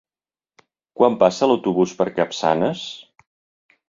[1.01, 2.87] Quan passa l'autobús per Capçanes?